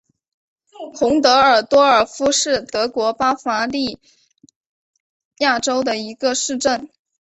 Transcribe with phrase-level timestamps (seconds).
[0.95, 3.99] 洪德尔多尔夫是德国巴伐利
[5.37, 6.89] 亚州的一个市镇。